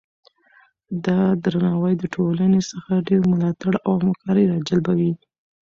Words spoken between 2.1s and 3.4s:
ټولنې څخه ډیر